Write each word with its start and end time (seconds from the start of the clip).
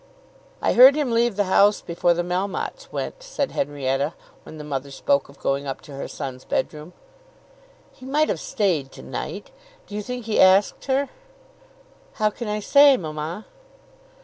"I 0.63 0.73
heard 0.73 0.95
him 0.95 1.11
leave 1.11 1.35
the 1.35 1.43
house 1.43 1.81
before 1.83 2.15
the 2.15 2.23
Melmottes 2.23 2.91
went," 2.91 3.21
said 3.21 3.51
Henrietta, 3.51 4.15
when 4.41 4.57
the 4.57 4.63
mother 4.63 4.89
spoke 4.89 5.29
of 5.29 5.37
going 5.37 5.67
up 5.67 5.79
to 5.81 5.91
her 5.93 6.07
son's 6.07 6.43
bedroom. 6.43 6.93
"He 7.91 8.07
might 8.07 8.29
have 8.29 8.39
stayed 8.39 8.91
to 8.93 9.03
night. 9.03 9.51
Do 9.85 9.93
you 9.93 10.01
think 10.01 10.25
he 10.25 10.39
asked 10.39 10.85
her?" 10.85 11.09
"How 12.13 12.31
can 12.31 12.47
I 12.47 12.61
say, 12.61 12.97
mamma?" 12.97 13.45